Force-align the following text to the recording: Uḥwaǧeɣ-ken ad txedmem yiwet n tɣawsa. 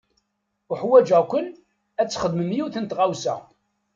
Uḥwaǧeɣ-ken 0.71 1.47
ad 2.01 2.07
txedmem 2.09 2.51
yiwet 2.55 2.75
n 2.79 2.85
tɣawsa. 2.85 3.35